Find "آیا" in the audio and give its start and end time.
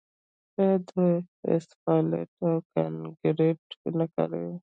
0.59-0.75